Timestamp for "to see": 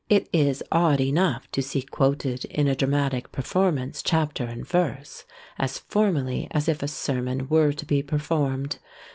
1.51-1.83